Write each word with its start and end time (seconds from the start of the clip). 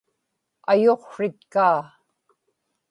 ayuqsritkaa 0.71 1.79